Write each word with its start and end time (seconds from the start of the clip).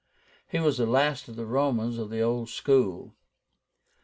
He 0.47 0.57
was 0.57 0.79
the 0.79 0.87
last 0.87 1.27
of 1.27 1.35
the 1.35 1.45
Romans 1.45 1.99
of 1.99 2.09
the 2.09 2.21
old 2.21 2.49
school. 2.49 3.13